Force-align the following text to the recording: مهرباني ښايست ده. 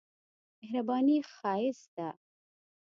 مهرباني 0.61 1.17
ښايست 1.33 1.87
ده. 1.97 2.09